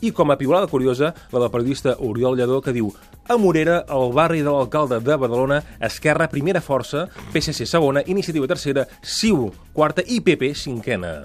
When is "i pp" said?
10.06-10.54